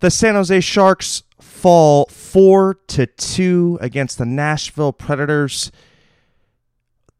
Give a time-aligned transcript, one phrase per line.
[0.00, 5.72] The San Jose Sharks fall 4 to 2 against the Nashville Predators.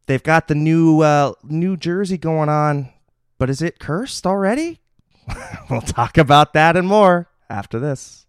[0.06, 2.90] They've got the new uh, New Jersey going on,
[3.36, 4.80] but is it cursed already?
[5.70, 8.26] we'll talk about that and more after this.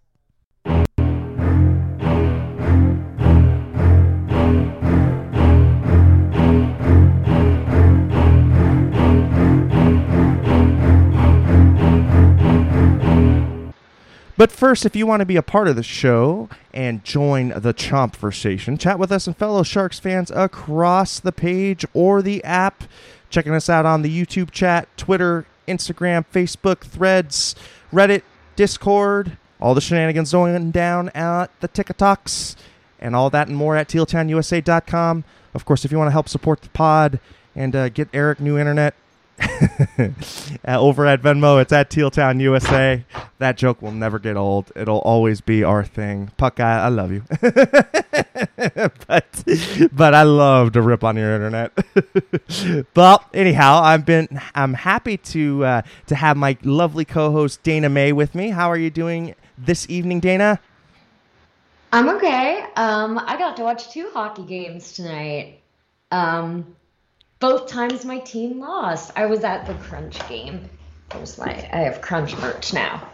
[14.40, 17.74] But first, if you want to be a part of the show and join the
[17.74, 22.86] conversation, chat with us and fellow Sharks fans across the page or the app.
[23.30, 27.54] Checking us out on the YouTube chat, Twitter, Instagram, Facebook, Threads,
[27.92, 28.22] Reddit,
[28.56, 32.56] Discord, all the shenanigans going down at the TikToks,
[32.98, 35.26] and all that and more at tealtownusa.com.
[35.54, 37.20] Of course, if you want to help support the pod
[37.58, 38.96] and uh, get Eric new internet,
[40.68, 43.04] over at Venmo, it's at Tealtown USA.
[43.38, 44.72] That joke will never get old.
[44.76, 46.32] It'll always be our thing.
[46.38, 47.24] Puck, I, I love you,
[49.08, 49.44] but
[49.92, 51.72] but I love to rip on your internet.
[52.94, 58.12] but anyhow, I've been I'm happy to uh, to have my lovely co-host Dana May
[58.12, 58.50] with me.
[58.50, 60.60] How are you doing this evening, Dana?
[61.92, 62.66] I'm okay.
[62.76, 65.62] Um, I got to watch two hockey games tonight.
[66.12, 66.76] Um,
[67.40, 69.12] both times my team lost.
[69.16, 70.70] I was at the Crunch game.
[71.10, 73.08] There's my I have Crunch merch now.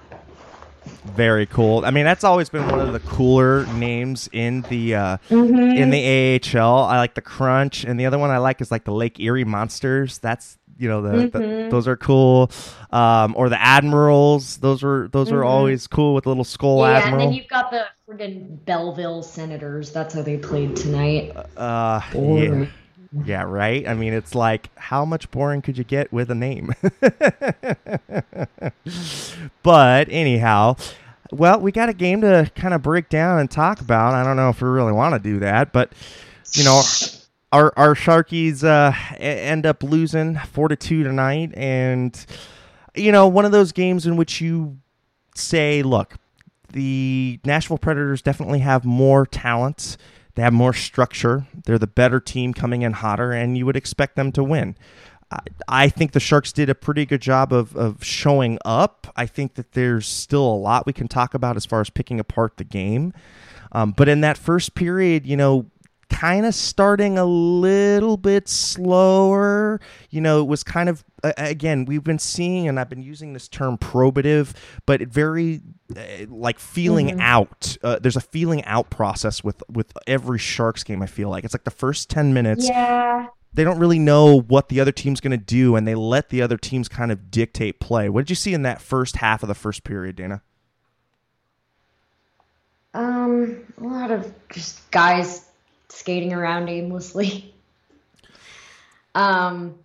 [1.05, 1.83] Very cool.
[1.85, 5.77] I mean, that's always been one of the cooler names in the uh, mm-hmm.
[5.77, 6.83] in the AHL.
[6.83, 9.43] I like the Crunch, and the other one I like is like the Lake Erie
[9.43, 10.19] Monsters.
[10.19, 11.37] That's you know the, mm-hmm.
[11.37, 12.51] the those are cool.
[12.91, 14.57] Um, or the Admirals.
[14.57, 15.37] Those were those mm-hmm.
[15.37, 17.13] were always cool with the little skull yeah, admiral.
[17.13, 19.91] and then you've got the friggin' Belleville Senators.
[19.91, 21.35] That's how they played tonight.
[21.57, 22.65] Uh, yeah.
[23.23, 23.87] Yeah, right?
[23.87, 26.73] I mean, it's like, how much boring could you get with a name?
[29.63, 30.75] but anyhow,
[31.31, 34.13] well, we got a game to kind of break down and talk about.
[34.13, 35.93] I don't know if we really want to do that, but,
[36.53, 36.81] you know,
[37.53, 41.53] our, our Sharkies uh, end up losing 4 to 2 tonight.
[41.55, 42.25] And,
[42.95, 44.77] you know, one of those games in which you
[45.35, 46.15] say, look,
[46.73, 49.95] the Nashville Predators definitely have more talent
[50.35, 51.47] they have more structure.
[51.65, 54.75] They're the better team coming in hotter, and you would expect them to win.
[55.67, 59.07] I think the Sharks did a pretty good job of, of showing up.
[59.15, 62.19] I think that there's still a lot we can talk about as far as picking
[62.19, 63.13] apart the game.
[63.71, 65.65] Um, but in that first period, you know,
[66.09, 69.79] kind of starting a little bit slower.
[70.09, 73.47] You know, it was kind of again we've been seeing, and I've been using this
[73.47, 74.53] term probative,
[74.85, 75.61] but it very
[75.95, 77.21] uh, like feeling mm-hmm.
[77.21, 77.77] out.
[77.83, 81.01] Uh, there's a feeling out process with with every Sharks game.
[81.01, 82.67] I feel like it's like the first ten minutes.
[82.67, 83.27] Yeah.
[83.53, 86.41] They don't really know what the other team's going to do, and they let the
[86.41, 88.09] other teams kind of dictate play.
[88.09, 90.41] What did you see in that first half of the first period, Dana?
[92.93, 95.45] Um, a lot of just guys
[95.95, 97.53] skating around aimlessly.
[99.15, 99.75] um,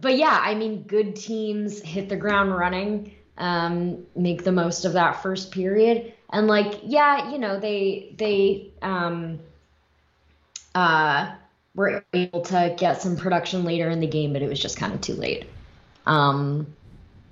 [0.00, 4.94] but yeah, I mean, good teams hit the ground running, um, make the most of
[4.94, 9.38] that first period, and like, yeah, you know, they they um,
[10.74, 11.32] uh,
[11.74, 14.94] were able to get some production later in the game, but it was just kind
[14.94, 15.46] of too late.
[16.06, 16.74] Um,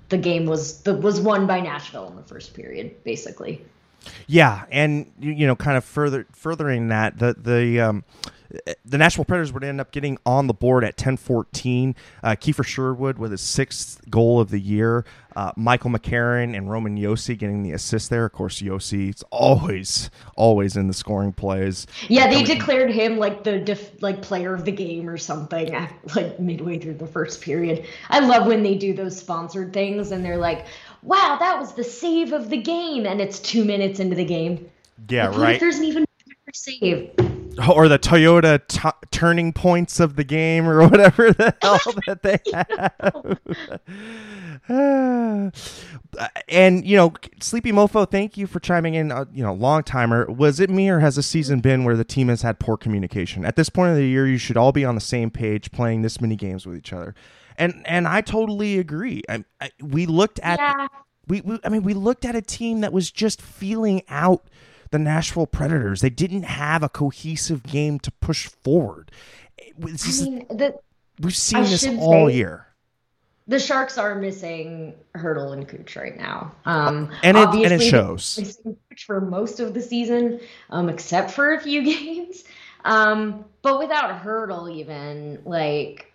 [0.09, 3.65] the game was the was won by Nashville in the first period, basically.
[4.27, 8.03] Yeah, and you know, kind of further furthering that, the the um,
[8.85, 11.95] the Nashville Predators would end up getting on the board at 10-14.
[12.23, 15.05] Uh, Kiefer Sherwood with his sixth goal of the year.
[15.35, 18.25] Uh, Michael McCarron and Roman Josi getting the assist there.
[18.25, 21.87] Of course, Josi's always always in the scoring plays.
[22.09, 25.73] Yeah, they declared him like the def- like player of the game or something
[26.15, 27.85] like midway through the first period.
[28.09, 30.65] I love when they do those sponsored things and they're like,
[31.03, 34.69] wow, that was the save of the game, and it's two minutes into the game.
[35.09, 35.59] Yeah, like, right.
[35.59, 37.11] There's an even better save.
[37.69, 42.39] Or the Toyota t- turning points of the game, or whatever the hell that they
[44.69, 45.53] have.
[46.47, 49.11] and you know, Sleepy Mofo, thank you for chiming in.
[49.11, 50.25] Uh, you know, long timer.
[50.27, 53.43] Was it me, or has the season been where the team has had poor communication?
[53.43, 56.03] At this point of the year, you should all be on the same page, playing
[56.03, 57.15] this many games with each other
[57.61, 59.21] and and I totally agree.
[59.29, 60.87] I, I we looked at yeah.
[61.27, 64.43] we, we I mean we looked at a team that was just feeling out
[64.89, 66.01] the Nashville Predators.
[66.01, 69.11] They didn't have a cohesive game to push forward.
[69.59, 70.77] I mean, the,
[71.19, 72.67] we've seen I this all say, year.
[73.47, 78.59] The Sharks are missing Hertl and Cooch right now, um, and it and it shows
[79.05, 80.39] for most of the season,
[80.71, 82.43] um, except for a few games.
[82.85, 86.10] Um, but without Hertl, even like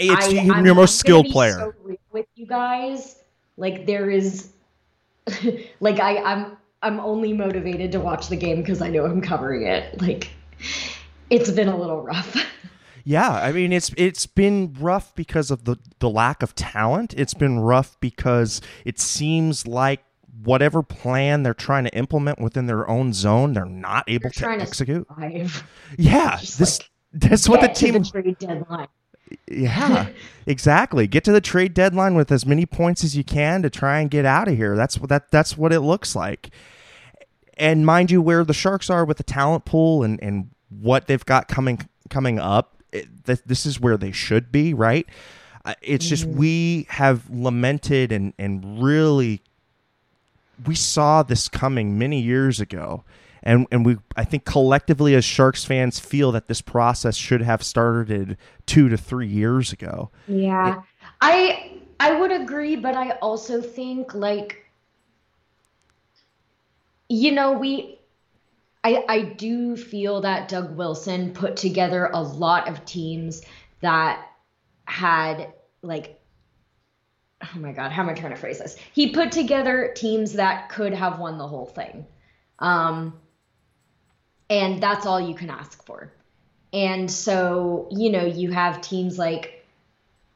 [0.00, 1.52] it's I, your I'm most skilled player.
[1.52, 1.74] So
[2.12, 3.16] with you guys,
[3.56, 4.50] Like there is,
[5.80, 9.66] like I I'm I'm only motivated to watch the game because I know I'm covering
[9.66, 10.00] it.
[10.00, 10.30] Like
[11.28, 12.36] it's been a little rough.
[13.02, 17.14] Yeah, I mean it's it's been rough because of the the lack of talent.
[17.16, 20.04] It's been rough because it seems like
[20.44, 24.62] whatever plan they're trying to implement within their own zone, they're not able they're to
[24.62, 25.08] execute.
[25.08, 25.48] To
[25.96, 28.88] yeah, Just this like, that's what the team the trade deadline.
[29.46, 30.08] Yeah,
[30.46, 31.06] exactly.
[31.06, 34.10] Get to the trade deadline with as many points as you can to try and
[34.10, 34.76] get out of here.
[34.76, 36.50] That's what that that's what it looks like.
[37.56, 41.24] And mind you, where the Sharks are with the talent pool and and what they've
[41.24, 45.06] got coming coming up, it, th- this is where they should be, right?
[45.64, 46.38] Uh, it's just mm-hmm.
[46.38, 49.42] we have lamented and and really
[50.66, 53.04] we saw this coming many years ago
[53.42, 57.62] and and we I think collectively as Sharks fans feel that this process should have
[57.62, 60.10] started 2 to 3 years ago.
[60.26, 60.78] Yeah.
[60.78, 60.84] It,
[61.20, 64.64] I I would agree, but I also think like
[67.08, 67.98] you know, we
[68.82, 73.42] I, I do feel that Doug Wilson put together a lot of teams
[73.80, 74.26] that
[74.86, 75.52] had
[75.82, 76.20] like
[77.42, 78.76] oh my god, how am I trying to phrase this?
[78.92, 82.06] He put together teams that could have won the whole thing.
[82.58, 83.18] Um,
[84.50, 86.12] and that's all you can ask for.
[86.72, 89.64] And so, you know, you have teams like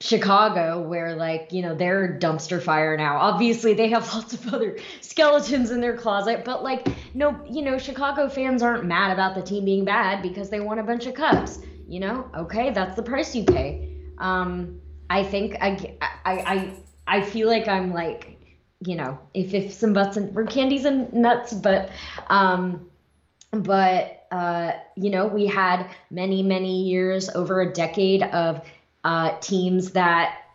[0.01, 3.17] Chicago, where like, you know, they're dumpster fire now.
[3.19, 7.79] Obviously, they have lots of other skeletons in their closet, but like, no, you know,
[7.79, 11.15] Chicago fans aren't mad about the team being bad because they won a bunch of
[11.15, 11.61] cups.
[11.87, 13.91] You know, okay, that's the price you pay.
[14.19, 16.75] Um, I think I, I, I,
[17.07, 18.39] I feel like I'm like,
[18.81, 21.91] you know, if if some butts and we're candies and nuts, but,
[22.29, 22.91] um,
[23.63, 28.61] but uh, you know, we had many, many years, over a decade of
[29.05, 30.49] uh, teams that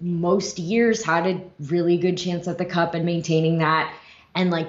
[0.00, 3.94] most years had a really good chance at the cup and maintaining that.
[4.34, 4.68] And like,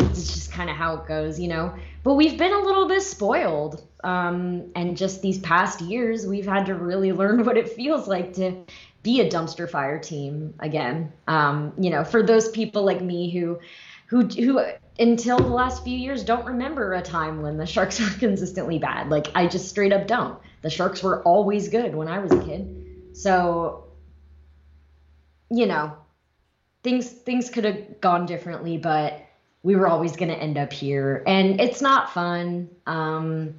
[0.00, 1.74] it's just kind of how it goes, you know.
[2.02, 3.86] But we've been a little bit spoiled.
[4.02, 8.32] Um, and just these past years, we've had to really learn what it feels like
[8.34, 8.64] to
[9.02, 11.12] be a dumpster fire team again.
[11.28, 13.58] Um, you know, for those people like me who,
[14.06, 14.64] who, who
[14.98, 19.08] until the last few years don't remember a time when the Sharks were consistently bad.
[19.08, 20.38] Like I just straight up don't.
[20.62, 23.10] The Sharks were always good when I was a kid.
[23.12, 23.84] So
[25.50, 25.96] you know,
[26.82, 29.20] things things could have gone differently, but
[29.62, 32.68] we were always going to end up here and it's not fun.
[32.86, 33.54] Um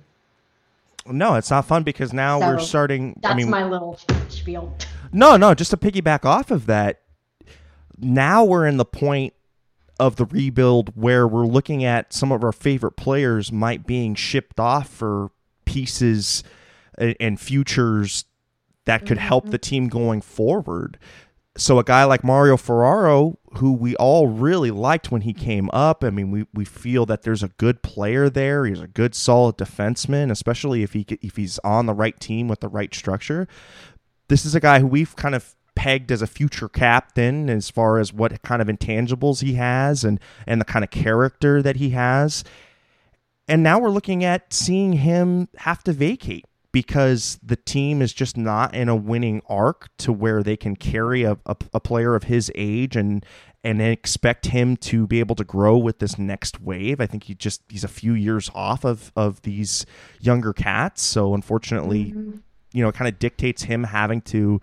[1.05, 3.19] no, it's not fun because now so we're starting.
[3.21, 3.99] That's I mean, my little
[4.29, 4.73] spiel.
[5.11, 7.01] No, no, just to piggyback off of that.
[7.97, 9.33] Now we're in the point
[9.99, 14.59] of the rebuild where we're looking at some of our favorite players might being shipped
[14.59, 15.29] off for
[15.65, 16.43] pieces
[16.97, 18.25] and futures
[18.85, 19.69] that could help the mm-hmm.
[19.69, 20.97] team going forward.
[21.55, 26.03] So a guy like Mario Ferraro, who we all really liked when he came up,
[26.03, 28.65] I mean, we, we feel that there's a good player there.
[28.65, 32.61] He's a good, solid defenseman, especially if he if he's on the right team with
[32.61, 33.47] the right structure.
[34.29, 37.99] This is a guy who we've kind of pegged as a future captain as far
[37.99, 41.91] as what kind of intangibles he has and and the kind of character that he
[41.91, 42.43] has.
[43.47, 48.35] And now we're looking at seeing him have to vacate because the team is just
[48.35, 52.23] not in a winning arc to where they can carry a, a, a, player of
[52.23, 53.25] his age and
[53.63, 56.99] and expect him to be able to grow with this next wave.
[56.99, 59.85] I think he just he's a few years off of of these
[60.19, 61.01] younger cats.
[61.03, 62.37] So unfortunately, mm-hmm.
[62.73, 64.59] you know, it kind of dictates him having to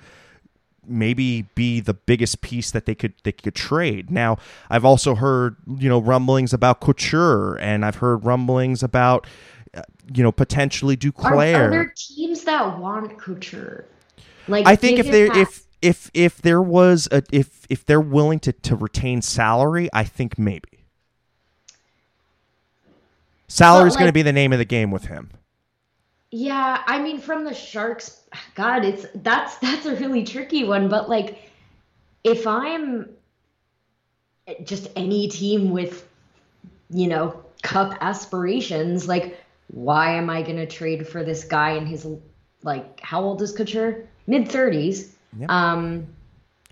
[0.86, 4.10] maybe be the biggest piece that they could they could trade.
[4.10, 9.26] Now, I've also heard you know rumblings about Couture, and I've heard rumblings about
[9.74, 9.82] uh,
[10.12, 11.54] you know potentially Duclair.
[11.54, 13.86] Are, are, there teams that want Couture?
[14.48, 18.40] Like I think if they if if if there was a if if they're willing
[18.40, 20.68] to to retain salary, I think maybe.
[23.48, 25.30] Salary is like, going to be the name of the game with him.
[26.32, 28.22] Yeah, I mean, from the Sharks,
[28.54, 30.88] God, it's that's that's a really tricky one.
[30.88, 31.50] But like,
[32.22, 33.10] if I'm
[34.62, 36.08] just any team with,
[36.88, 42.06] you know, cup aspirations, like, why am I gonna trade for this guy and his
[42.62, 44.08] like how old is Couture?
[44.26, 45.16] Mid thirties.
[45.48, 46.06] Um,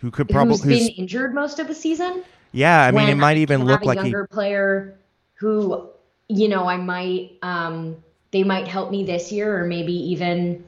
[0.00, 2.22] who could probably who's been injured most of the season.
[2.52, 4.34] Yeah, I mean, it might even look like a younger he...
[4.34, 4.98] player
[5.34, 5.88] who,
[6.28, 7.96] you know, I might um
[8.30, 10.64] they might help me this year or maybe even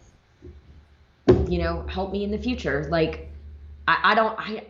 [1.48, 3.28] you know help me in the future like
[3.86, 4.64] i, I don't I,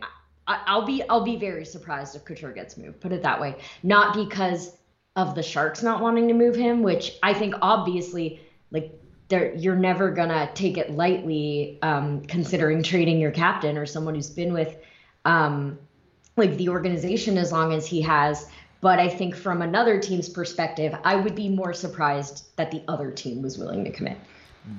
[0.47, 3.55] I i'll be i'll be very surprised if couture gets moved put it that way
[3.83, 4.75] not because
[5.15, 8.93] of the sharks not wanting to move him which i think obviously like
[9.29, 14.29] there you're never gonna take it lightly um, considering trading your captain or someone who's
[14.29, 14.77] been with
[15.25, 15.79] um,
[16.37, 18.47] like the organization as long as he has.
[18.81, 23.11] But I think from another team's perspective, I would be more surprised that the other
[23.11, 24.17] team was willing to commit.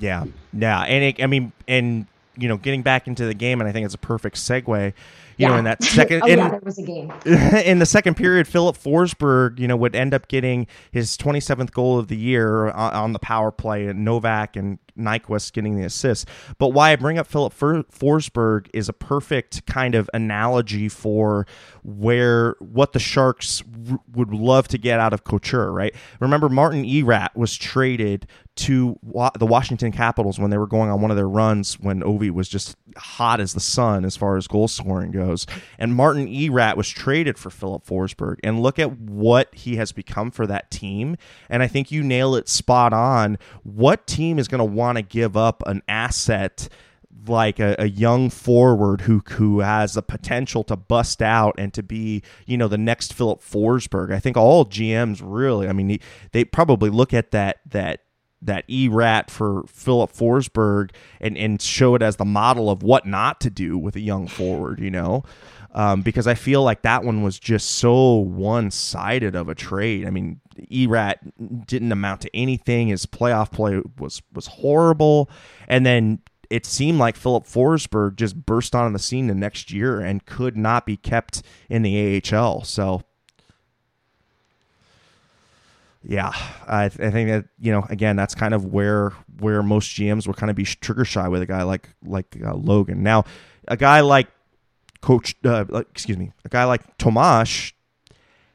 [0.01, 2.07] Yeah, yeah, and it, I mean, and
[2.37, 4.93] you know, getting back into the game, and I think it's a perfect segue
[5.37, 5.49] you yeah.
[5.49, 7.13] know, in that second, oh, in, yeah, there was a game.
[7.25, 11.99] in the second period, Filip Forsberg, you know, would end up getting his 27th goal
[11.99, 16.29] of the year on, on the power play, and Novak and Nyquist getting the assist.
[16.59, 21.47] But why I bring up Filip Forsberg is a perfect kind of analogy for
[21.83, 25.95] where what the Sharks r- would love to get out of Couture, right?
[26.21, 31.01] Remember, Martin Erat was traded to wa- the Washington Capitals when they were going on
[31.01, 34.47] one of their runs when Ovi was just hot as the sun as far as
[34.47, 35.22] goal scoring goes.
[35.79, 38.37] And Martin Erat was traded for Filip Forsberg.
[38.43, 41.17] And look at what he has become for that team.
[41.49, 43.39] And I think you nail it spot on.
[43.63, 46.69] What team is going to want to give up an asset?
[47.27, 51.83] like a, a, young forward who who has the potential to bust out and to
[51.83, 54.13] be you know the next Filip Forsberg.
[54.13, 55.69] I think all GMs really.
[55.69, 55.99] I mean,
[56.33, 58.01] they probably look at that that
[58.43, 63.41] that E-rat for Filip Forsberg and, and show it as the model of what not
[63.41, 65.23] to do with a young forward, you know?
[65.75, 70.07] Um, because I feel like that one was just so one sided of a trade.
[70.07, 71.21] I mean, E-rat
[71.67, 72.89] didn't amount to anything.
[72.89, 75.31] His playoff play was was horrible,
[75.69, 76.19] and then
[76.51, 80.59] it seemed like Filip Forsberg just burst onto the scene the next year and could
[80.59, 82.65] not be kept in the AHL.
[82.65, 83.01] So
[86.05, 86.33] yeah,
[86.67, 90.27] I, th- I think that you know again that's kind of where where most GMs
[90.27, 93.03] will kind of be trigger shy with a guy like like uh, Logan.
[93.03, 93.25] Now,
[93.69, 94.29] a guy like
[95.01, 97.73] Coach, uh, excuse me, a guy like Tomas,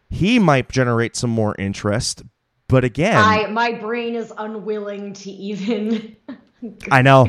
[0.10, 2.24] he might generate some more interest,
[2.68, 6.16] but again, I my brain is unwilling to even.
[6.92, 7.27] I know,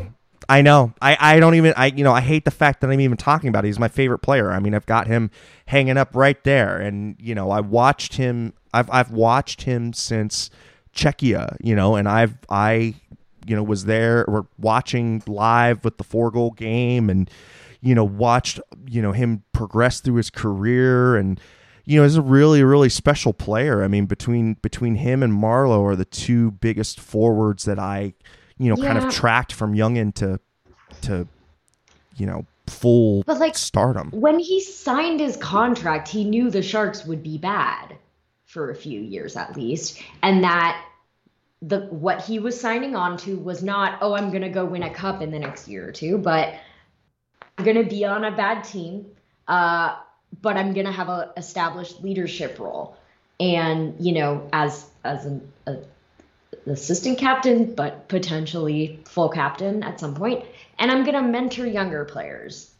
[0.49, 0.95] I know.
[1.03, 3.49] I, I don't even I you know I hate the fact that I'm even talking
[3.49, 3.69] about it.
[3.69, 4.51] He's my favorite player.
[4.51, 5.31] I mean I've got him
[5.67, 10.51] hanging up right there, and you know I watched him I've I've watched him since
[10.95, 12.95] Czechia, you know, and I've I
[13.47, 17.31] you know was there or watching live with the four goal game and
[17.81, 21.41] you know watched you know him progress through his career and
[21.85, 23.83] you know is a really really special player.
[23.83, 28.15] I mean between between him and Marleau are the two biggest forwards that I
[28.59, 28.93] you know yeah.
[28.93, 30.41] kind of tracked from young to
[31.03, 31.27] to
[32.17, 34.11] you know full but like stardom.
[34.11, 37.97] When he signed his contract, he knew the Sharks would be bad
[38.49, 40.83] for a few years at least, and that
[41.61, 44.93] the what he was signing on to was not, oh, I'm gonna go win a
[44.93, 46.55] cup in the next year or two, but
[47.57, 49.07] I'm gonna be on a bad team,
[49.47, 49.97] uh,
[50.41, 52.97] but I'm gonna have a established leadership role,
[53.39, 55.77] and you know, as as an a,
[56.67, 60.43] assistant captain, but potentially full captain at some point,
[60.79, 62.71] and I'm gonna mentor younger players.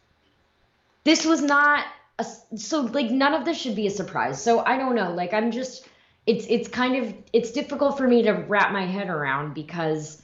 [1.05, 1.85] This was not
[2.19, 4.43] a, so like none of this should be a surprise.
[4.43, 5.13] So I don't know.
[5.13, 5.89] Like I'm just
[6.27, 10.23] it's it's kind of it's difficult for me to wrap my head around because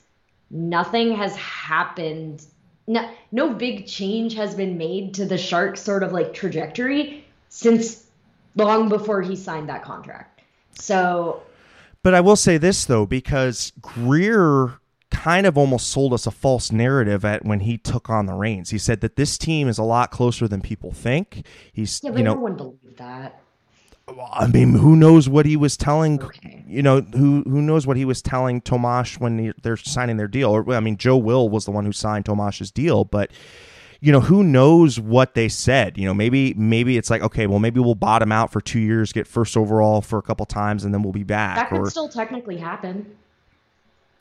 [0.50, 2.44] nothing has happened.
[2.86, 8.06] No, no big change has been made to the shark sort of like trajectory since
[8.56, 10.42] long before he signed that contract.
[10.78, 11.42] So
[12.04, 14.78] but I will say this though, because Grier
[15.24, 18.68] kind of almost sold us a false narrative at when he took on the reins.
[18.68, 21.46] He said that this team is a lot closer than people think.
[21.72, 23.40] He's yeah, but you know, no one believed that.
[24.34, 26.22] I mean, who knows what he was telling?
[26.22, 26.62] Okay.
[26.68, 30.50] You know, who who knows what he was telling Tomas when they're signing their deal?
[30.50, 33.30] Or I mean, Joe Will was the one who signed Tomas's deal, but
[34.02, 35.96] you know, who knows what they said?
[35.96, 39.10] You know, maybe maybe it's like, okay, well, maybe we'll bottom out for two years,
[39.10, 41.56] get first overall for a couple times, and then we'll be back.
[41.56, 43.16] That could or, still technically happen.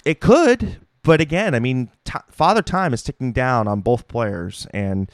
[0.06, 4.68] It could, but again, I mean, t- Father Time is ticking down on both players,
[4.74, 5.12] and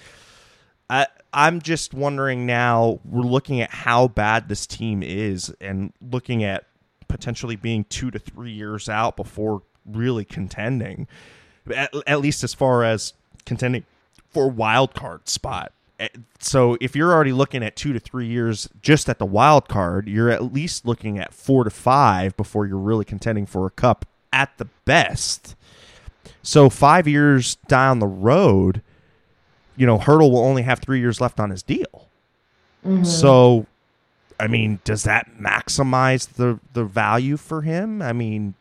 [0.90, 3.00] I I'm just wondering now.
[3.06, 6.66] We're looking at how bad this team is, and looking at
[7.08, 11.08] potentially being two to three years out before really contending,
[11.76, 13.14] at, at least as far as
[13.46, 13.84] contending
[14.30, 15.74] for wild card spot.
[16.00, 16.08] Eh,
[16.40, 20.08] so if you're already looking at two to three years just at the wild card,
[20.08, 24.06] you're at least looking at four to five before you're really contending for a cup
[24.32, 25.56] at the best.
[26.42, 28.82] So five years down the road,
[29.76, 32.08] you know, Hertl will only have three years left on his deal.
[32.86, 33.04] Mm-hmm.
[33.04, 33.66] So,
[34.40, 38.02] I mean, does that maximize the the value for him?
[38.02, 38.56] I mean,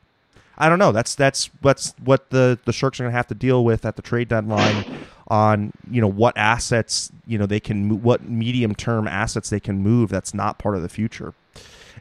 [0.57, 0.93] I don't know.
[0.93, 3.97] That's that's what's what the the Sharks are going to have to deal with at
[3.97, 4.85] the trade deadline
[5.29, 9.81] on you know what assets you know they can what medium term assets they can
[9.81, 10.11] move.
[10.11, 11.33] That's not part of the future.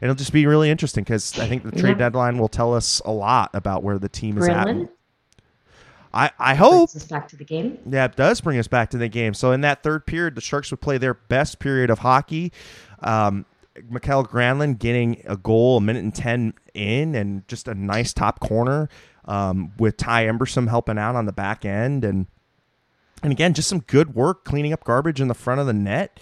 [0.00, 2.06] It'll just be really interesting because I think the trade yeah.
[2.06, 4.68] deadline will tell us a lot about where the team is at.
[6.12, 6.90] I, I hope.
[6.90, 7.78] Brings us back to the game.
[7.88, 9.34] Yeah, it does bring us back to the game.
[9.34, 12.52] So in that third period, the Sharks would play their best period of hockey.
[13.00, 13.44] Um,
[13.88, 18.40] Mikael Granlund getting a goal a minute and 10 in and just a nice top
[18.40, 18.88] corner
[19.26, 22.04] um, with Ty Emberson helping out on the back end.
[22.04, 22.26] And,
[23.22, 26.18] and again, just some good work cleaning up garbage in the front of the net.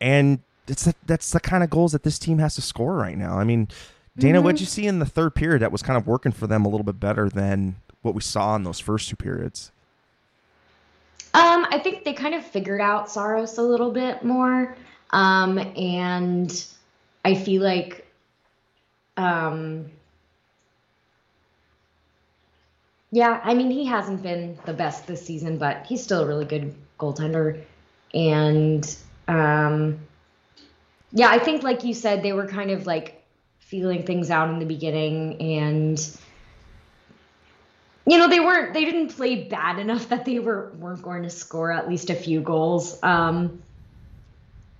[0.00, 3.16] And it's the, that's the kind of goals that this team has to score right
[3.16, 3.38] now.
[3.38, 3.68] I mean,
[4.18, 4.44] Dana, mm-hmm.
[4.44, 6.68] what'd you see in the third period that was kind of working for them a
[6.68, 9.70] little bit better than what we saw in those first two periods?
[11.34, 14.74] Um, I think they kind of figured out Saros a little bit more.
[15.10, 16.66] Um, and
[17.24, 18.06] I feel like
[19.16, 19.90] um,
[23.10, 26.44] yeah, I mean he hasn't been the best this season, but he's still a really
[26.44, 27.62] good goaltender.
[28.14, 28.96] And
[29.28, 30.00] um,
[31.12, 33.22] yeah, I think like you said, they were kind of like
[33.58, 35.98] feeling things out in the beginning and
[38.06, 41.30] you know they weren't they didn't play bad enough that they were weren't going to
[41.30, 43.02] score at least a few goals.
[43.02, 43.62] Um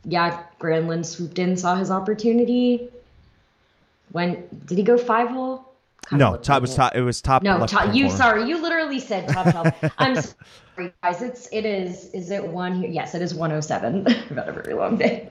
[0.05, 2.89] yeah granlund swooped in saw his opportunity
[4.13, 5.69] when did he go five hole
[6.13, 8.17] no top was top it was top no top, you corner.
[8.17, 9.75] sorry you literally said top top.
[9.99, 12.89] I'm sorry guys it's it is is it one here?
[12.89, 15.29] Yes it is 107 i've had a very long day.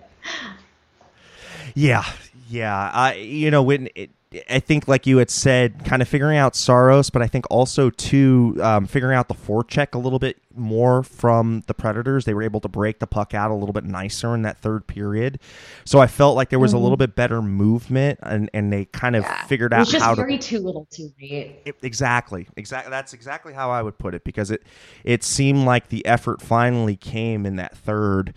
[1.73, 2.03] Yeah
[2.47, 4.11] yeah, I you know when it,
[4.49, 7.89] I think like you had said, kind of figuring out Saros, but I think also
[7.89, 12.25] too um, figuring out the forecheck a little bit more from the Predators.
[12.25, 14.87] They were able to break the puck out a little bit nicer in that third
[14.87, 15.39] period,
[15.83, 16.79] so I felt like there was mm-hmm.
[16.79, 19.45] a little bit better movement, and, and they kind of yeah.
[19.45, 21.61] figured out just how very to too little, too late.
[21.65, 22.89] It, exactly, exactly.
[22.89, 24.63] That's exactly how I would put it because it
[25.03, 28.33] it seemed like the effort finally came in that third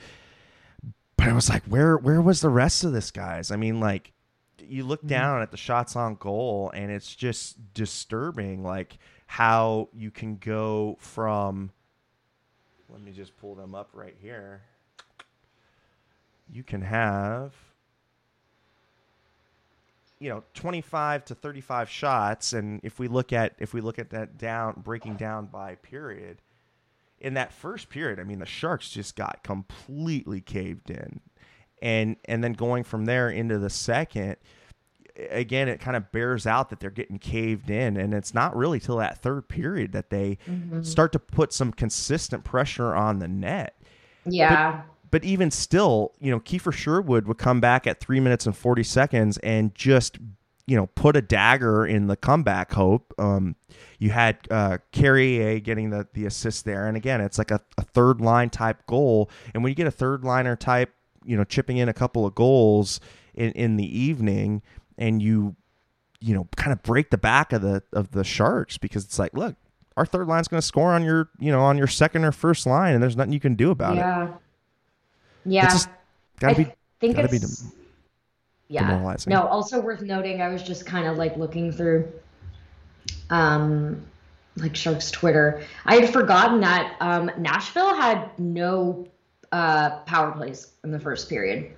[1.16, 3.50] but I was like, where where was the rest of this guys?
[3.50, 4.12] I mean, like
[4.68, 5.08] you look mm-hmm.
[5.08, 10.96] down at the shots on goal and it's just disturbing like how you can go
[11.00, 11.70] from
[12.88, 14.62] let me just pull them up right here.
[16.50, 17.54] You can have
[20.18, 24.10] you know 25 to 35 shots and if we look at if we look at
[24.10, 26.38] that down breaking down by period
[27.20, 31.20] in that first period, I mean, the Sharks just got completely caved in,
[31.82, 34.36] and and then going from there into the second,
[35.30, 38.80] again, it kind of bears out that they're getting caved in, and it's not really
[38.80, 40.82] till that third period that they mm-hmm.
[40.82, 43.80] start to put some consistent pressure on the net.
[44.24, 44.82] Yeah.
[45.10, 48.56] But, but even still, you know, Kiefer Sherwood would come back at three minutes and
[48.56, 50.18] 40 seconds and just
[50.68, 53.14] you know, put a dagger in the comeback hope.
[53.18, 53.56] Um,
[53.98, 56.86] you had uh, Carrier getting the, the assist there.
[56.86, 59.30] And again, it's like a, a third line type goal.
[59.54, 60.92] And when you get a third liner type,
[61.24, 63.00] you know, chipping in a couple of goals
[63.32, 64.60] in, in the evening
[64.98, 65.56] and you,
[66.20, 69.32] you know, kind of break the back of the, of the Sharks because it's like,
[69.34, 69.56] look,
[69.96, 72.66] our third line's going to score on your, you know, on your second or first
[72.66, 74.24] line and there's nothing you can do about yeah.
[74.24, 74.30] it.
[75.46, 75.62] Yeah.
[75.62, 75.78] Yeah.
[76.40, 77.78] Gotta I be, think gotta it's, be
[78.68, 82.10] yeah no also worth noting i was just kind of like looking through
[83.30, 84.02] um
[84.56, 89.06] like sharks twitter i had forgotten that um nashville had no
[89.52, 91.72] uh power plays in the first period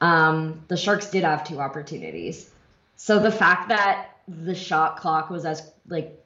[0.00, 2.50] um the sharks did have two opportunities
[2.98, 6.22] so the fact that the shot clock was as like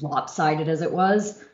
[0.00, 1.44] lopsided as it was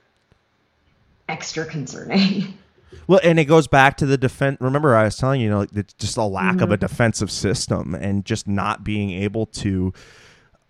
[1.29, 2.57] extra concerning
[3.07, 4.59] Well, and it goes back to the defense.
[4.61, 6.64] Remember, I was telling you, you know, it's just a lack mm-hmm.
[6.64, 6.87] of a mm-hmm.
[6.87, 9.92] defensive system and just not being able to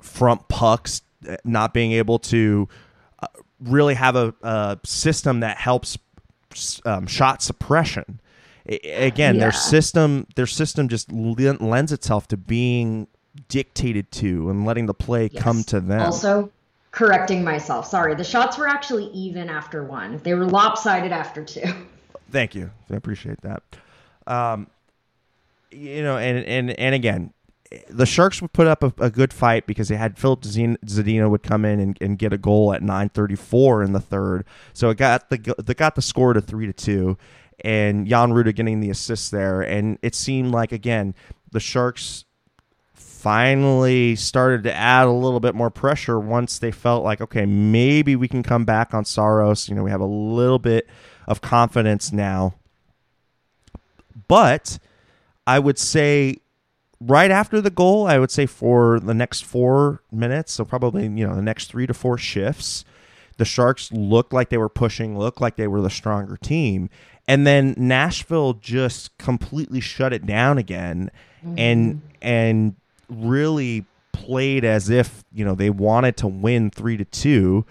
[0.01, 1.03] front pucks,
[1.45, 2.69] not being able to
[3.21, 3.27] uh,
[3.61, 5.99] really have a, a, system that helps
[6.85, 8.21] um, shot suppression.
[8.67, 9.41] again, yeah.
[9.41, 13.09] their system, their system just lends itself to being
[13.49, 15.43] dictated to and letting the play yes.
[15.43, 16.01] come to them.
[16.01, 16.51] Also,
[16.91, 17.87] correcting myself.
[17.87, 20.19] Sorry, the shots were actually even after one.
[20.19, 21.73] They were lopsided after two.
[22.31, 22.71] Thank you.
[22.91, 23.63] I appreciate that.
[24.27, 24.69] Um,
[25.71, 27.33] you know, and and and again,
[27.89, 31.43] the Sharks would put up a, a good fight because they had Filip Zadina would
[31.43, 35.31] come in and, and get a goal at 9:34 in the third, so it got
[35.31, 37.17] the they got the score to three to two,
[37.61, 41.15] and Jan Rutta getting the assist there, and it seemed like again
[41.51, 42.25] the Sharks
[43.17, 48.15] finally started to add a little bit more pressure once they felt like okay maybe
[48.15, 49.69] we can come back on Saros.
[49.69, 50.89] You know, we have a little bit
[51.27, 52.55] of confidence now.
[54.29, 54.79] But
[55.47, 56.39] I would say
[57.01, 61.27] right after the goal, I would say for the next four minutes, so probably, you
[61.27, 62.85] know, the next three to four shifts,
[63.37, 66.89] the Sharks looked like they were pushing, looked like they were the stronger team.
[67.29, 71.11] And then Nashville just completely shut it down again
[71.45, 71.59] mm-hmm.
[71.59, 72.77] and and
[73.09, 77.65] really played as if, you know, they wanted to win three to two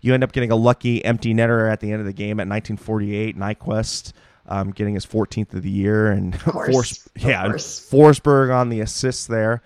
[0.00, 2.48] you end up getting a lucky empty netter at the end of the game at
[2.48, 3.36] 1948.
[3.36, 4.12] Nyquist
[4.48, 7.88] um, getting his 14th of the year, and course, Force, yeah, course.
[7.90, 9.62] Forsberg on the assist there.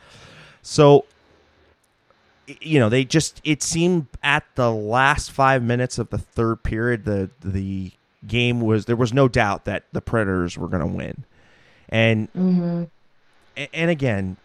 [0.63, 1.05] So,
[2.47, 7.05] you know, they just it seemed at the last five minutes of the third period,
[7.05, 7.93] the the
[8.27, 11.25] game was there was no doubt that the Predators were going to win,
[11.89, 12.85] and Mm-hmm.
[13.73, 14.37] and again,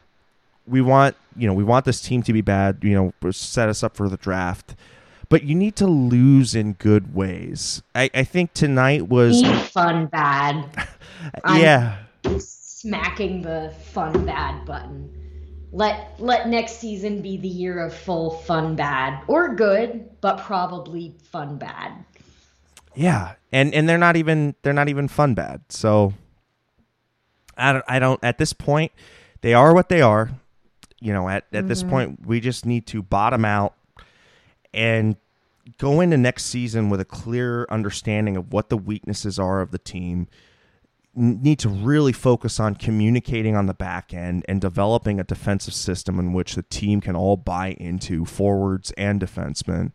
[0.70, 2.80] we want you know we want this team to be bad.
[2.82, 4.76] You know, set us up for the draft,
[5.30, 7.82] but you need to lose in good ways.
[7.96, 10.66] I, I think tonight was Be fun bad.
[11.44, 11.98] I'm- yeah
[12.40, 15.14] Smacking the fun bad button.
[15.72, 21.14] Let let next season be the year of full fun bad or good, but probably
[21.32, 21.94] fun bad.
[22.96, 25.62] yeah, and and they're not even they're not even fun bad.
[25.70, 26.14] So
[27.58, 28.92] I don't I don't at this point
[29.42, 30.32] they are what they are.
[31.02, 31.90] You know, at at this mm-hmm.
[31.90, 33.76] point we just need to bottom out
[34.74, 35.16] and
[35.78, 39.78] go into next season with a clear understanding of what the weaknesses are of the
[39.78, 40.28] team.
[41.16, 46.20] Need to really focus on communicating on the back end and developing a defensive system
[46.20, 49.92] in which the team can all buy into, forwards and defensemen,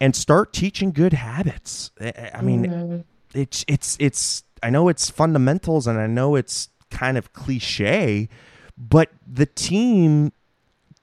[0.00, 1.90] and start teaching good habits.
[2.00, 3.00] I- mean, mm-hmm.
[3.38, 4.44] it's it's it's.
[4.62, 8.28] I know it's fundamentals, and I know it's kind of cliche,
[8.76, 10.32] but the team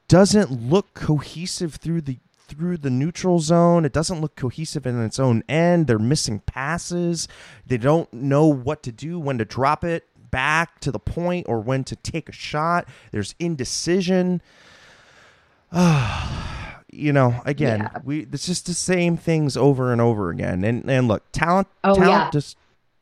[0.08, 3.86] doesn't look cohesive through the through the neutral zone.
[3.86, 5.88] It doesn't look cohesive in its own end.
[5.88, 7.30] They're missing passes.
[7.66, 11.62] They don't know what to do when to drop it back to the point or
[11.62, 12.88] when to take a shot.
[13.12, 14.42] There's indecision.
[16.92, 18.00] you know, again, Yeah.
[18.04, 20.64] we it's just the same things over and over again.
[20.64, 22.30] And and look, talent Oh, talent yeah.
[22.32, 22.56] dis-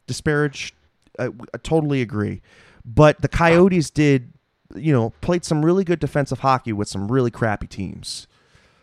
[0.08, 0.74] disparage
[1.18, 2.42] I, I totally agree.
[2.86, 4.32] But the Coyotes did,
[4.76, 8.28] you know, played some really good defensive hockey with some really crappy teams.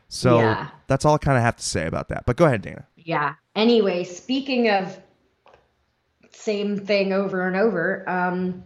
[0.09, 0.69] So Yeah.
[0.87, 2.25] that's all I kind of have to say about that.
[2.27, 2.87] But go ahead, Dana.
[2.97, 3.35] Yeah.
[3.55, 4.99] Anyway, speaking of
[6.31, 8.63] same thing over and over, um,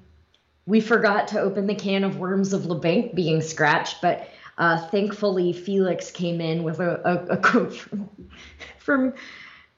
[0.67, 4.29] we forgot to open the can of worms of Labanc being scratched, but
[4.59, 8.09] uh, thankfully Felix came in with a, a, a quote from,
[8.79, 9.15] from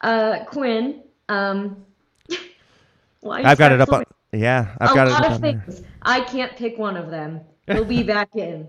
[0.01, 1.03] uh, Quinn.
[1.29, 1.85] Um,
[2.29, 2.39] is
[3.25, 4.05] I've got it up on.
[4.33, 5.65] Yeah, I've a got it lot up of on there.
[5.67, 5.83] things.
[6.03, 7.41] I can't pick one of them.
[7.69, 8.67] We'll be back in.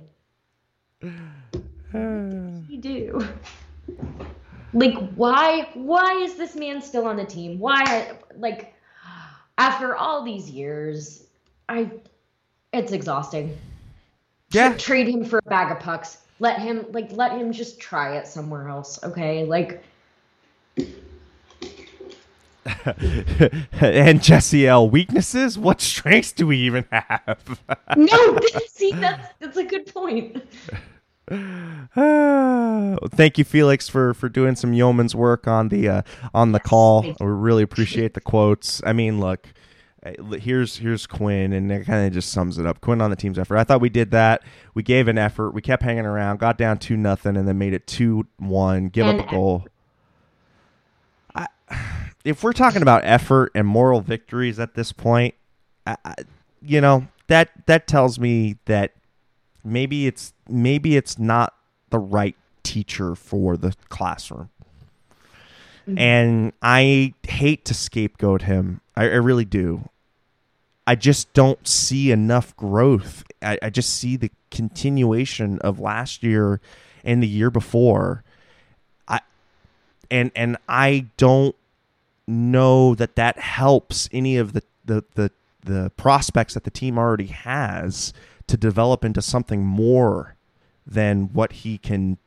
[1.02, 3.28] you do.
[4.74, 7.60] Like why why is this man still on the team?
[7.60, 8.74] Why like
[9.58, 11.28] after all these years,
[11.70, 11.92] I
[12.74, 13.58] it's exhausting.
[14.52, 14.74] Yeah.
[14.78, 16.18] Trade him for a bag of pucks.
[16.40, 19.46] Let him like let him just try it somewhere else, okay?
[19.46, 19.84] Like
[23.82, 24.90] and Jesse L.
[24.90, 25.58] Weaknesses?
[25.58, 27.62] What strengths do we even have?
[27.98, 30.44] no, see that's that's a good point.
[33.16, 36.02] Thank you, Felix, for for doing some yeoman's work on the uh,
[36.34, 37.02] on the call.
[37.04, 38.82] We really appreciate the quotes.
[38.86, 39.48] I mean, look,
[40.06, 42.82] uh, here's here's Quinn, and it kind of just sums it up.
[42.82, 43.58] Quinn on the team's effort.
[43.58, 44.44] I thought we did that.
[44.74, 45.52] We gave an effort.
[45.52, 46.40] We kept hanging around.
[46.40, 48.90] Got down two nothing, and then made it two one.
[48.90, 49.66] Give And up a goal.
[52.24, 55.36] If we're talking about effort and moral victories at this point,
[55.86, 56.16] I, I,
[56.62, 58.94] you know that that tells me that
[59.64, 61.54] maybe it's maybe it's not
[61.90, 64.50] the right teacher for the classroom.
[65.88, 65.98] Mm-hmm.
[65.98, 68.82] And I hate to scapegoat him.
[68.96, 69.90] I, I really do.
[70.88, 73.24] I just don't see enough growth.
[73.42, 76.62] I, I just see the continuation of last year
[77.04, 78.24] and the year before.
[79.08, 79.20] I
[80.10, 81.56] and and I don't
[82.28, 85.32] know that that helps any of the the the,
[85.62, 88.14] the prospects that the team already has
[88.48, 90.36] to develop into something more
[90.86, 92.18] than what he can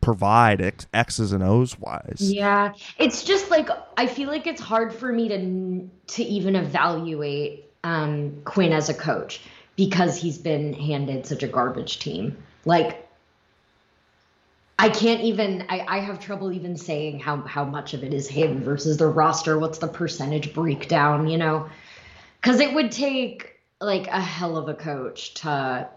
[0.00, 2.18] provide X, X's and O's wise.
[2.20, 7.70] Yeah, it's just like I feel like it's hard for me to to even evaluate
[7.84, 9.40] um, Quinn as a coach
[9.76, 12.36] because he's been handed such a garbage team.
[12.64, 13.05] Like,
[14.78, 15.64] I can't even.
[15.68, 19.06] I, I have trouble even saying how how much of it is him versus the
[19.06, 19.58] roster.
[19.58, 21.28] What's the percentage breakdown?
[21.28, 21.70] You know,
[22.40, 25.88] because it would take like a hell of a coach to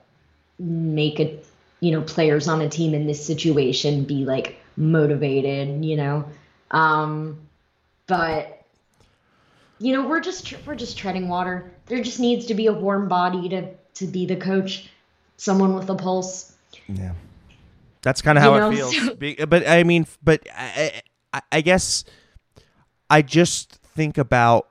[0.58, 1.46] make it
[1.80, 6.26] you know players on a team in this situation be like motivated you know
[6.72, 7.40] um
[8.08, 8.66] but
[9.80, 13.08] you know we're just we're just treading water there just needs to be a warm
[13.08, 14.90] body to to be the coach
[15.38, 16.54] someone with a pulse
[16.88, 17.14] Yeah,
[18.02, 19.10] that's kind of how You know, it feels.
[19.16, 21.02] Be- but I mean, but I,
[21.34, 22.04] I, I guess
[23.10, 24.68] I just think about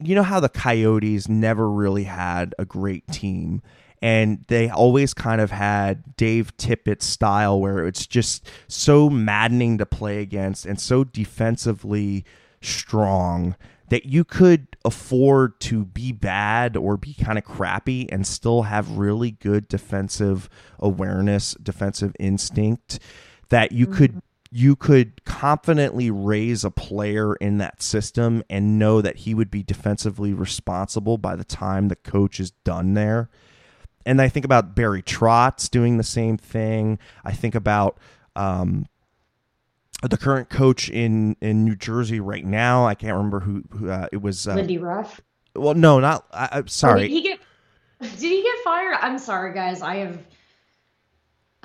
[0.00, 3.62] you know how the Coyotes never really had a great team,
[4.00, 9.86] and they always kind of had Dave Tippett style where it's just so maddening to
[9.86, 12.24] play against and so defensively
[12.60, 13.56] strong
[13.92, 18.96] that you could afford to be bad or be kind of crappy and still have
[18.96, 22.98] really good defensive awareness, defensive instinct
[23.50, 23.96] that you mm-hmm.
[23.98, 29.50] could you could confidently raise a player in that system and know that he would
[29.50, 33.28] be defensively responsible by the time the coach is done there.
[34.06, 36.98] And I think about Barry Trotz doing the same thing.
[37.26, 37.98] I think about
[38.36, 38.86] um,
[40.10, 42.86] the current coach in in New Jersey right now.
[42.86, 44.46] I can't remember who, who uh, it was.
[44.46, 45.20] Uh, Lindy Ruff.
[45.54, 46.26] Well, no, not.
[46.32, 47.02] I, am sorry.
[47.02, 47.40] Did he get?
[48.00, 48.96] Did he get fired?
[49.00, 49.82] I'm sorry, guys.
[49.82, 50.18] I have.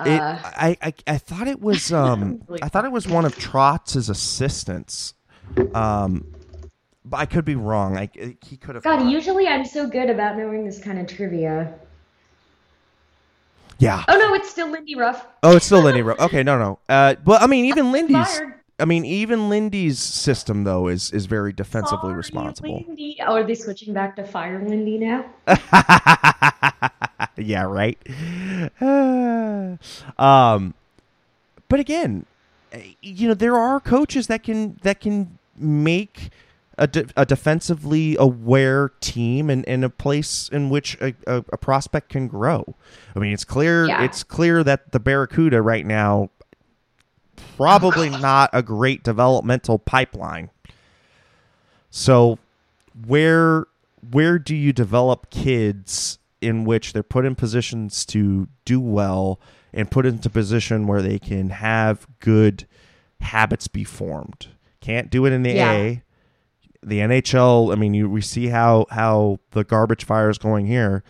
[0.00, 3.34] Uh, it, I, I I thought it was um I thought it was one of
[3.36, 5.14] Trotz's assistants,
[5.74, 6.24] um,
[7.04, 7.96] but I could be wrong.
[7.96, 8.84] I he could have.
[8.84, 11.74] God, usually I'm so good about knowing this kind of trivia.
[13.78, 14.04] Yeah.
[14.08, 15.26] Oh no, it's still Lindy Ruff.
[15.42, 16.18] Oh, it's still Lindy Ruff.
[16.18, 16.78] Okay, no, no.
[16.88, 18.40] Uh, well, I mean, even Lindy's.
[18.80, 22.84] I mean, even Lindy's system though is is very defensively Sorry, responsible.
[22.86, 23.16] Lindy.
[23.26, 25.24] Oh, are they switching back to Fire Lindy now?
[27.36, 27.98] yeah, right.
[30.18, 30.74] um,
[31.68, 32.26] but again,
[33.02, 36.30] you know, there are coaches that can that can make
[36.78, 41.56] a, de- a defensively aware team and, and a place in which a, a, a
[41.56, 42.74] prospect can grow.
[43.14, 44.04] I mean, it's clear yeah.
[44.04, 46.30] it's clear that the Barracuda right now
[47.56, 50.50] probably not a great developmental pipeline.
[51.90, 52.38] So
[53.06, 53.66] where
[54.10, 59.40] where do you develop kids in which they're put in positions to do well
[59.72, 62.66] and put into position where they can have good
[63.20, 64.48] habits be formed?
[64.80, 65.72] Can't do it in the yeah.
[65.72, 66.02] A
[66.82, 67.72] the NHL.
[67.72, 71.02] I mean, you we see how how the garbage fire is going here.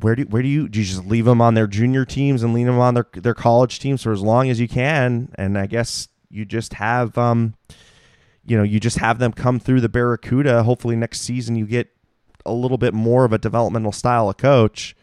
[0.00, 2.54] Where do where do you do you just leave them on their junior teams and
[2.54, 5.32] lean them on their their college teams for as long as you can?
[5.36, 7.54] And I guess you just have um,
[8.44, 10.62] you know, you just have them come through the Barracuda.
[10.62, 11.88] Hopefully next season you get
[12.46, 14.96] a little bit more of a developmental style of coach.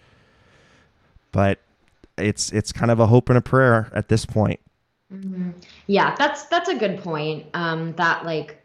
[1.31, 1.59] But
[2.17, 4.59] it's it's kind of a hope and a prayer at this point.
[5.13, 5.51] Mm-hmm.
[5.87, 7.47] Yeah, that's that's a good point.
[7.53, 8.64] Um, that like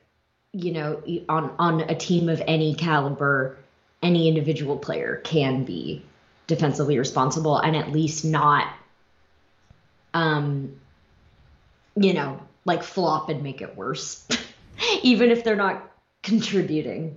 [0.52, 3.56] you know, on on a team of any caliber,
[4.02, 6.04] any individual player can be
[6.46, 8.66] defensively responsible and at least not
[10.12, 10.74] um
[11.96, 14.26] you know, like flop and make it worse.
[15.02, 17.16] Even if they're not contributing.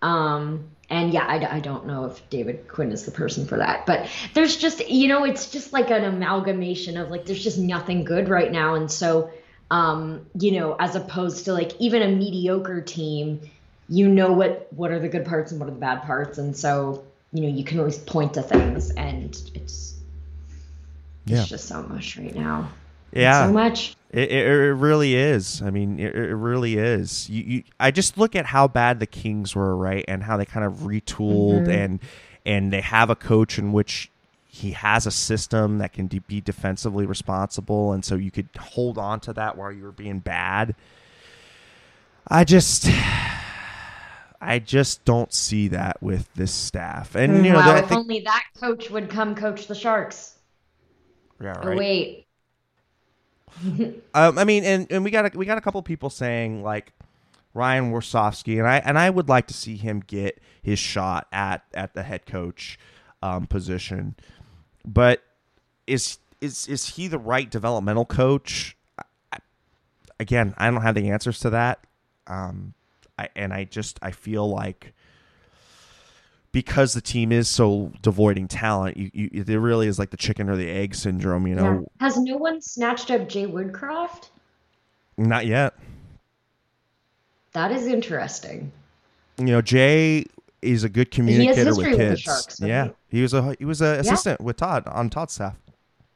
[0.00, 3.86] Um and yeah, I, I don't know if David Quinn is the person for that,
[3.86, 8.04] but there's just, you know, it's just like an amalgamation of like, there's just nothing
[8.04, 8.76] good right now.
[8.76, 9.30] And so
[9.70, 13.40] um, you know, as opposed to like even a mediocre team,
[13.88, 16.56] you know what what are the good parts and what are the bad parts, and
[16.56, 19.94] so you know you can always point to things, and it's
[21.24, 21.40] yeah.
[21.40, 22.70] it's just so much right now.
[23.12, 23.96] Yeah, so much.
[24.10, 25.62] It, it, it really is.
[25.62, 27.28] I mean, it, it really is.
[27.28, 30.44] You, you, I just look at how bad the Kings were, right, and how they
[30.44, 31.70] kind of retooled mm-hmm.
[31.70, 32.00] and
[32.44, 34.10] and they have a coach in which
[34.56, 38.96] he has a system that can de- be defensively responsible, and so you could hold
[38.96, 40.74] on to that while you were being bad.
[42.26, 42.88] I just,
[44.40, 47.14] I just don't see that with this staff.
[47.14, 50.38] And you know, wow, if think, only that coach would come coach the Sharks.
[51.40, 51.66] Yeah, right.
[51.66, 52.26] Oh, wait.
[54.14, 56.92] um, I mean, and, and we got a, we got a couple people saying like
[57.52, 61.62] Ryan Warsofsky, and I and I would like to see him get his shot at
[61.74, 62.78] at the head coach
[63.22, 64.14] um, position.
[64.86, 65.22] But
[65.86, 68.76] is is is he the right developmental coach?
[69.32, 69.38] I,
[70.20, 71.80] again, I don't have the answers to that.
[72.26, 72.74] Um,
[73.18, 74.92] I, and I just I feel like
[76.52, 80.16] because the team is so devoid in talent, you, you there really is like the
[80.16, 81.46] chicken or the egg syndrome.
[81.46, 82.06] You know, yeah.
[82.06, 84.30] has no one snatched up Jay Woodcroft?
[85.18, 85.74] Not yet.
[87.52, 88.72] That is interesting.
[89.38, 90.26] You know, Jay
[90.62, 91.98] is a good communicator with kids.
[91.98, 93.18] With Sharks, yeah, he?
[93.18, 93.22] he?
[93.22, 94.44] was a he was an assistant yeah.
[94.44, 95.56] with Todd on Todd's staff.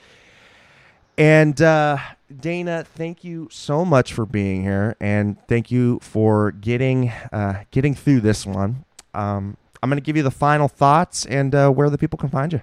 [1.21, 1.99] And uh,
[2.36, 7.93] Dana, thank you so much for being here, and thank you for getting uh, getting
[7.93, 8.86] through this one.
[9.13, 12.29] Um, I'm going to give you the final thoughts and uh, where the people can
[12.29, 12.62] find you.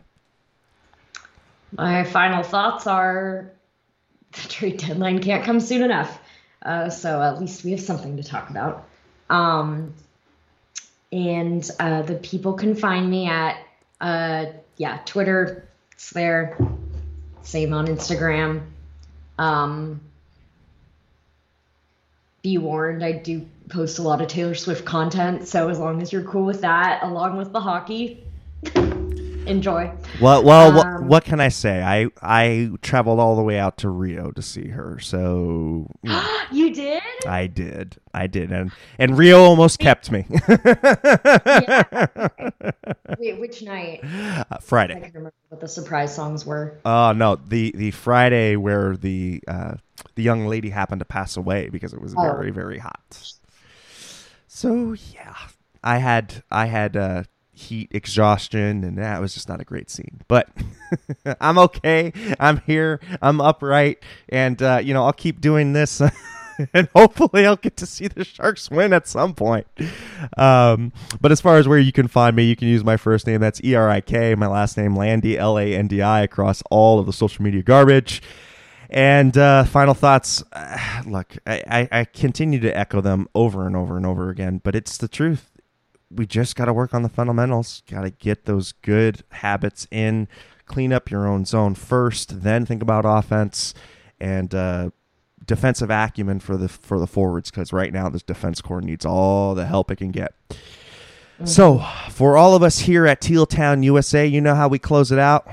[1.77, 3.49] My final thoughts are
[4.33, 6.18] the trade deadline can't come soon enough,
[6.62, 8.88] uh, so at least we have something to talk about.
[9.31, 9.94] Um,
[11.12, 13.57] and uh, the people can find me at
[14.01, 14.47] uh,
[14.79, 15.68] yeah Twitter.
[15.92, 16.57] It's there
[17.49, 18.63] same on Instagram.
[19.39, 20.01] Um,
[22.43, 26.13] be warned, I do post a lot of Taylor Swift content, so as long as
[26.13, 28.25] you're cool with that, along with the hockey,
[29.49, 29.91] enjoy.
[30.21, 31.83] Well, well, um, what, what, can I say?
[31.83, 36.21] I I traveled all the way out to Rio to see her, so you,
[36.53, 37.03] you did.
[37.27, 40.27] I did, I did, and and Rio almost kept me.
[40.49, 42.29] yeah.
[43.19, 44.05] Wait, which night?
[44.51, 44.95] Uh, Friday.
[44.95, 46.79] I can remember what the surprise songs were.
[46.85, 49.75] Oh uh, no, the the Friday where the uh,
[50.15, 52.23] the young lady happened to pass away because it was oh.
[52.23, 53.35] very very hot.
[54.47, 55.35] So yeah,
[55.83, 57.27] I had I had.
[57.59, 60.21] Heat exhaustion and that was just not a great scene.
[60.29, 60.49] But
[61.40, 62.12] i'm okay.
[62.38, 63.01] I'm here.
[63.21, 64.03] I'm upright.
[64.29, 66.01] And uh, you know i'll keep doing this
[66.73, 69.66] and hopefully i'll get to see the sharks win at some point.
[70.37, 73.27] Um, but as far as where you can find me you can use my first
[73.27, 73.40] name.
[73.40, 78.23] That's e-r-i-k my last name Landi l-a-n-d-i across all of the social media garbage.
[78.90, 80.42] And uh, final thoughts.
[81.07, 84.75] Look, I, I, I, continue to echo them over and over and over again, but
[84.75, 85.58] it's the truth
[86.11, 87.83] we just got to work on the fundamentals.
[87.90, 90.29] Got to get those good habits in.
[90.66, 93.73] Clean up your own zone first, then think about offense
[94.21, 94.90] and uh,
[95.47, 97.51] defensive acumen for the for the forwards.
[97.51, 100.35] Because right now, this defense core needs all the help it can get.
[100.51, 101.47] Mm-hmm.
[101.47, 105.11] So, for all of us here at Teal Town USA, you know how we close
[105.11, 105.49] it out.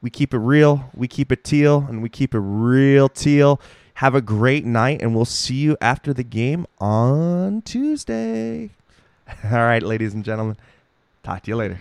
[0.00, 3.60] We keep it real, we keep it teal, and we keep it real teal.
[3.94, 8.70] Have a great night, and we'll see you after the game on Tuesday.
[9.44, 10.56] All right, ladies and gentlemen.
[11.22, 11.78] Talk to you later.